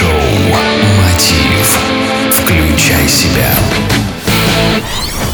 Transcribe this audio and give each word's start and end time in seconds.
Майнд-шоу 0.00 0.12
«Мотив». 0.96 1.78
Включай 2.32 3.08
себя. 3.08 3.50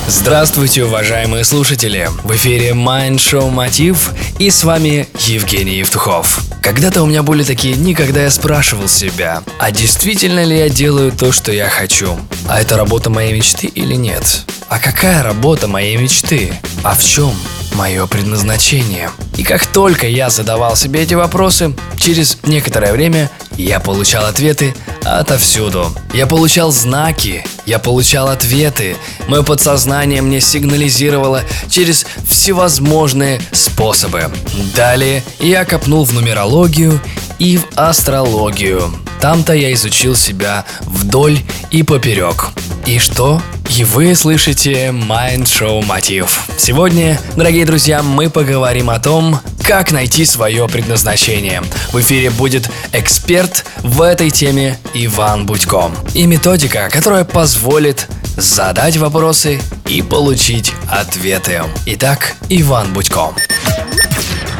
Здравствуйте, 0.08 0.85
уважаемые 0.85 1.45
слушатели! 1.45 2.08
В 2.24 2.35
эфире 2.35 2.71
Mind 2.71 3.17
Show 3.17 3.51
Мотив 3.51 4.13
и 4.38 4.51
с 4.51 4.65
вами 4.65 5.08
Евгений 5.21 5.76
Евтухов. 5.79 6.40
Когда-то 6.63 7.03
у 7.03 7.06
меня 7.06 7.22
были 7.22 7.44
такие 7.44 7.74
дни, 7.74 7.94
когда 7.94 8.22
я 8.22 8.31
спрашивал 8.31 8.88
себя, 8.88 9.42
а 9.58 9.71
действительно 9.71 10.42
ли 10.44 10.58
я 10.58 10.69
делаю 10.69 11.12
то, 11.12 11.33
что 11.33 11.53
я 11.53 11.69
хочу? 11.69 12.19
А 12.48 12.60
это 12.60 12.76
работа 12.76 13.10
моей 13.10 13.35
мечты 13.35 13.67
или 13.69 13.94
нет? 13.94 14.44
А 14.69 14.78
какая 14.78 15.22
работа 15.22 15.69
моей 15.69 15.96
мечты? 15.96 16.52
А 16.83 16.95
в 16.95 17.05
чем 17.05 17.33
мое 17.74 18.06
предназначение? 18.06 19.10
И 19.37 19.45
как 19.45 19.66
только 19.66 20.09
я 20.09 20.30
задавал 20.30 20.77
себе 20.77 21.02
эти 21.02 21.14
вопросы, 21.14 21.74
через 21.98 22.38
некоторое 22.45 22.92
время 22.92 23.30
я 23.56 23.80
получал 23.80 24.27
ответы 24.27 24.74
отовсюду. 25.05 25.92
Я 26.12 26.27
получал 26.27 26.73
знаки, 26.73 27.45
я 27.64 27.78
получал 27.78 28.28
ответы. 28.28 28.97
Мое 29.28 29.42
подсознание 29.42 30.23
мне 30.23 30.41
сигнализировало 30.41 31.42
через 31.69 32.06
всевозможные 32.28 33.41
способы. 33.52 34.30
Далее 34.74 35.23
я 35.41 35.64
копнул 35.64 36.05
в 36.05 36.12
нумерологию 36.12 37.00
и 37.38 37.59
в 37.59 37.66
астрологию. 37.77 38.92
Там-то 39.20 39.55
я 39.55 39.73
изучил 39.73 40.14
себя 40.14 40.64
вдоль 40.83 41.38
и 41.70 41.83
поперек. 41.83 42.50
И 42.84 42.98
что? 42.98 43.42
И 43.77 43.83
вы 43.83 44.14
слышите 44.14 44.88
Mind 44.88 45.45
Show 45.45 45.84
Мотив. 45.84 46.45
Сегодня, 46.56 47.19
дорогие 47.34 47.64
друзья, 47.64 48.02
мы 48.02 48.30
поговорим 48.30 48.91
о 48.91 49.00
том, 49.00 49.41
как 49.66 49.91
найти 49.91 50.25
свое 50.25 50.69
предназначение. 50.69 51.61
В 51.91 51.98
эфире 51.98 52.30
будет 52.30 52.70
эксперт 52.93 53.65
в 53.79 54.01
этой 54.01 54.30
теме 54.30 54.79
Иван 54.95 55.45
Будько. 55.45 55.91
И 56.14 56.25
методика, 56.27 56.89
которая 56.89 57.25
позволит 57.25 58.06
задать 58.36 58.97
вопросы 58.97 59.61
и 59.89 60.03
получить 60.03 60.73
ответы. 60.89 61.62
Итак, 61.86 62.36
Иван 62.48 62.92
Будько. 62.92 63.33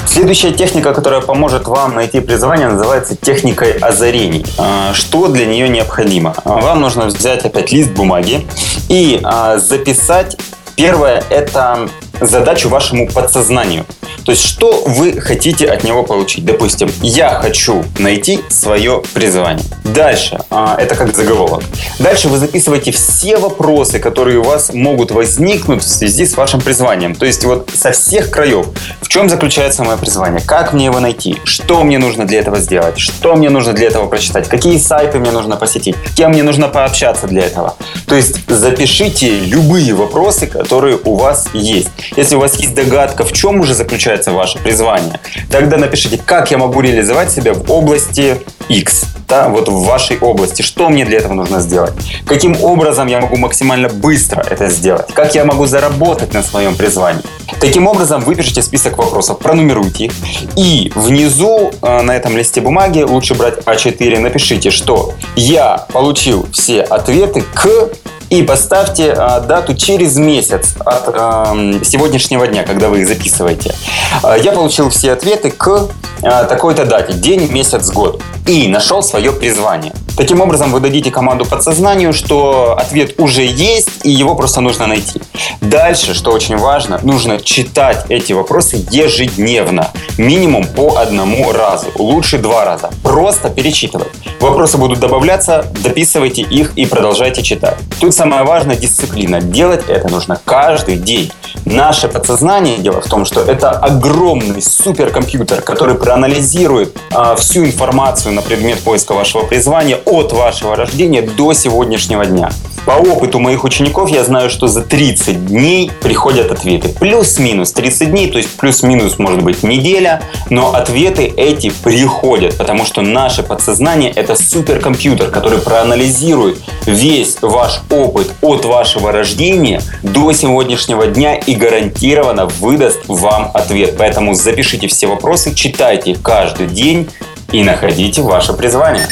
Следующая 0.07 0.51
техника, 0.51 0.93
которая 0.93 1.20
поможет 1.20 1.69
вам 1.69 1.95
найти 1.95 2.19
призвание, 2.19 2.67
называется 2.67 3.15
техникой 3.15 3.73
озарений. 3.73 4.45
А, 4.59 4.93
что 4.93 5.29
для 5.29 5.47
нее 5.47 5.69
необходимо? 5.69 6.35
А, 6.45 6.57
вам 6.57 6.81
нужно 6.81 7.07
взять 7.07 7.45
опять 7.45 7.70
лист 7.70 7.91
бумаги 7.91 8.45
и 8.89 9.20
а, 9.23 9.59
записать 9.59 10.37
Первое– 10.77 11.25
это 11.31 11.89
задачу 12.20 12.69
вашему 12.69 13.09
подсознанию. 13.09 13.87
То 14.27 14.33
есть, 14.33 14.45
что 14.45 14.83
вы 14.85 15.21
хотите 15.21 15.67
от 15.67 15.85
него 15.85 16.03
получить? 16.03 16.45
Допустим, 16.45 16.91
я 17.01 17.31
хочу 17.31 17.85
найти 18.01 18.41
свое 18.49 19.01
призвание. 19.15 19.65
Дальше, 19.85 20.41
а, 20.51 20.77
это 20.77 20.97
как 20.97 21.15
заголовок. 21.15 21.63
Дальше 22.01 22.29
вы 22.29 22.39
записываете 22.39 22.91
все 22.91 23.37
вопросы, 23.37 24.01
которые 24.01 24.41
у 24.41 24.43
вас 24.43 24.73
могут 24.73 25.13
возникнуть 25.13 25.85
в 25.85 25.89
связи 25.89 26.27
с 26.27 26.37
вашим 26.37 26.61
призванием. 26.61 27.15
То 27.15 27.25
есть, 27.25 27.45
вот 27.45 27.71
со 27.73 27.93
всех 27.93 28.33
краев. 28.33 28.67
В 29.01 29.07
чем 29.07 29.31
заключается 29.31 29.85
мое 29.85 29.97
призвание? 29.97 30.41
Как 30.45 30.73
мне 30.73 30.87
его 30.87 30.99
найти? 30.99 31.39
Что 31.45 31.85
мне 31.85 31.99
нужно 31.99 32.27
для 32.27 32.41
этого 32.41 32.59
сделать? 32.59 32.99
Что 32.99 33.37
мне 33.37 33.49
нужно 33.49 33.75
для 33.75 33.87
этого 33.87 34.09
прочитать? 34.09 34.49
Какие 34.49 34.79
сайты 34.79 35.21
мне 35.21 35.31
нужно 35.31 35.57
посетить? 35.57 35.95
Кем 36.17 36.33
мне 36.33 36.43
нужно 36.43 36.67
пообщаться 36.67 37.29
для 37.29 37.43
этого? 37.43 37.77
То 38.09 38.17
есть, 38.17 38.41
запишите 38.51 39.39
любые 39.39 39.95
вопросы, 39.95 40.49
которые 40.49 40.99
у 41.05 41.15
вас 41.15 41.47
есть. 41.55 41.91
Если 42.17 42.35
у 42.35 42.41
вас 42.41 42.57
есть 42.57 42.75
догадка, 42.75 43.25
в 43.25 43.33
чем 43.33 43.61
уже 43.61 43.75
заключается 43.75 44.16
ваше 44.25 44.59
призвание, 44.59 45.20
тогда 45.50 45.77
напишите, 45.77 46.19
как 46.25 46.50
я 46.50 46.59
могу 46.59 46.81
реализовать 46.81 47.31
себя 47.31 47.53
в 47.53 47.70
области 47.70 48.39
X, 48.69 49.05
да, 49.28 49.48
вот 49.48 49.69
в 49.69 49.84
вашей 49.84 50.19
области. 50.19 50.62
Что 50.62 50.89
мне 50.89 51.05
для 51.05 51.19
этого 51.19 51.34
нужно 51.34 51.61
сделать? 51.61 51.92
Каким 52.27 52.62
образом 52.62 53.06
я 53.08 53.20
могу 53.20 53.36
максимально 53.36 53.89
быстро 53.89 54.45
это 54.48 54.69
сделать? 54.69 55.13
Как 55.13 55.35
я 55.35 55.45
могу 55.45 55.67
заработать 55.67 56.33
на 56.33 56.42
своем 56.42 56.77
призвании? 56.77 57.23
Таким 57.61 57.86
образом, 57.86 58.23
выпишите 58.23 58.63
список 58.63 58.98
вопросов, 58.98 59.39
пронумеруйте 59.39 60.07
их. 60.07 60.13
И 60.57 60.92
внизу 60.95 61.73
э, 61.83 62.02
на 62.02 62.17
этом 62.17 62.36
листе 62.36 62.61
бумаги, 62.61 63.02
лучше 63.02 63.35
брать 63.35 63.58
А4, 63.64 64.18
напишите, 64.18 64.70
что 64.70 65.14
я 65.35 65.86
получил 65.92 66.46
все 66.52 66.83
ответы 66.83 67.42
к 67.55 67.91
и 68.31 68.42
поставьте 68.42 69.13
а, 69.13 69.41
дату 69.41 69.75
через 69.75 70.17
месяц 70.17 70.75
от 70.85 71.09
а, 71.09 71.55
сегодняшнего 71.85 72.47
дня, 72.47 72.64
когда 72.64 72.89
вы 72.89 73.01
их 73.01 73.09
записываете. 73.09 73.75
А, 74.23 74.37
я 74.37 74.53
получил 74.53 74.91
все 74.91 75.13
ответы 75.13 75.51
к 75.51 75.89
а, 76.23 76.45
такой-то 76.45 76.85
дате, 76.85 77.13
день, 77.13 77.51
месяц, 77.51 77.91
год. 77.91 78.23
И 78.46 78.68
нашел 78.68 79.02
свое 79.02 79.33
призвание. 79.33 79.92
Таким 80.17 80.40
образом, 80.40 80.70
вы 80.70 80.79
дадите 80.79 81.11
команду 81.11 81.45
подсознанию, 81.45 82.12
что 82.12 82.77
ответ 82.79 83.18
уже 83.18 83.42
есть, 83.45 83.89
и 84.05 84.11
его 84.11 84.36
просто 84.36 84.61
нужно 84.61 84.86
найти. 84.86 85.20
Дальше, 85.61 86.14
что 86.14 86.30
очень 86.30 86.56
важно, 86.56 87.01
нужно 87.02 87.40
читать 87.40 88.06
эти 88.08 88.33
вопросы 88.33 88.86
ежедневно. 88.90 89.90
Минимум 90.17 90.64
по 90.64 90.96
одному 90.96 91.52
разу. 91.52 91.89
Лучше 91.96 92.39
два 92.39 92.64
раза. 92.64 92.90
Просто 93.02 93.51
перечитывать. 93.51 94.12
Вопросы 94.40 94.79
будут 94.79 95.01
добавляться, 95.01 95.67
дописывайте 95.83 96.42
их 96.42 96.73
и 96.77 96.86
продолжайте 96.86 97.42
читать. 97.42 97.77
Тут 98.01 98.14
самое 98.14 98.45
важное 98.45 98.77
дисциплина. 98.77 99.40
Делать 99.40 99.85
это 99.89 100.08
нужно 100.08 100.40
каждый 100.45 100.96
день. 100.96 101.33
Наше 101.67 102.07
подсознание, 102.07 102.79
дело 102.79 103.01
в 103.01 103.07
том, 103.07 103.25
что 103.25 103.41
это 103.41 103.71
огромный 103.71 104.63
суперкомпьютер, 104.63 105.63
который 105.63 105.97
проанализирует 105.97 106.97
э, 107.11 107.35
всю 107.37 107.65
информацию 107.65 108.35
на 108.35 108.41
предмет 108.41 108.79
поиска 108.79 109.15
вашего 109.15 109.43
призвания 109.45 109.97
от 110.05 110.33
вашего 110.33 110.77
рождения 110.77 111.23
до 111.23 111.53
сегодняшнего 111.55 112.25
дня. 112.25 112.51
По 112.86 112.92
опыту 112.92 113.41
моих 113.41 113.64
учеников 113.64 114.08
я 114.11 114.23
знаю, 114.23 114.48
что 114.48 114.69
за 114.69 114.80
30 114.80 115.47
дней 115.47 115.91
приходят 116.01 116.52
ответы. 116.52 116.91
Плюс-минус 116.91 117.73
30 117.73 118.11
дней, 118.13 118.30
то 118.30 118.39
есть 118.39 118.57
плюс-минус 118.57 119.19
может 119.19 119.42
быть 119.42 119.64
неделя, 119.64 120.23
но 120.51 120.73
ответы 120.73 121.24
эти 121.36 121.70
приходят, 121.83 122.57
потому 122.57 122.85
что 122.85 123.02
наше 123.02 123.42
подсознание 123.42 124.13
это 124.13 124.36
суперкомпьютер, 124.36 125.30
который 125.33 125.58
проанализирует 125.58 126.58
весь 126.86 127.39
ваш 127.42 127.80
опыт 127.91 128.31
от 128.41 128.64
вашего 128.64 129.11
рождения 129.11 129.82
до 130.05 130.31
сегодняшнего 130.32 131.08
дня 131.08 131.35
и 131.35 131.56
гарантированно 131.56 132.47
выдаст 132.47 133.00
вам 133.08 133.50
ответ. 133.53 133.97
Поэтому 133.99 134.35
запишите 134.35 134.87
все 134.87 135.08
вопросы, 135.08 135.53
читайте 135.56 136.14
каждый 136.14 136.69
день 136.69 137.08
и 137.50 137.64
находите 137.64 138.23
ваше 138.23 138.53
призвание. 138.53 139.08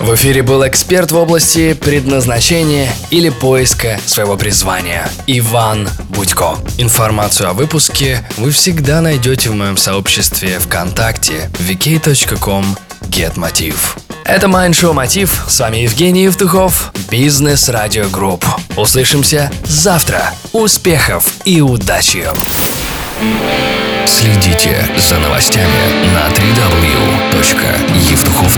В 0.00 0.14
эфире 0.14 0.42
был 0.42 0.66
эксперт 0.66 1.10
в 1.10 1.16
области 1.16 1.72
предназначения 1.72 2.92
или 3.10 3.30
поиска 3.30 3.98
своего 4.04 4.36
призвания 4.36 5.08
Иван 5.26 5.88
Будько. 6.10 6.56
Информацию 6.78 7.48
о 7.48 7.54
выпуске 7.54 8.28
вы 8.36 8.50
всегда 8.50 9.00
найдете 9.00 9.50
в 9.50 9.54
моем 9.54 9.76
сообществе 9.76 10.58
ВКонтакте 10.58 11.50
vk.com 11.54 12.76
getmotiv. 13.08 13.96
Это 14.24 14.48
Show 14.48 14.92
Мотив. 14.92 15.44
С 15.48 15.60
вами 15.60 15.78
Евгений 15.78 16.24
Евтухов, 16.24 16.92
Бизнес 17.10 17.68
Радио 17.68 18.08
Групп. 18.08 18.44
Услышимся 18.76 19.50
завтра. 19.64 20.32
Успехов 20.52 21.32
и 21.44 21.60
удачи! 21.60 22.24
Следите 24.04 24.88
за 24.98 25.18
новостями 25.18 26.04
на 26.12 26.28
www.evtukhov.com 26.28 28.55